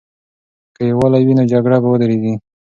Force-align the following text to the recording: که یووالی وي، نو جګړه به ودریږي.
که 0.75 0.81
یووالی 0.91 1.21
وي، 1.25 1.33
نو 1.37 1.43
جګړه 1.51 1.77
به 1.83 1.87
ودریږي. 1.89 2.33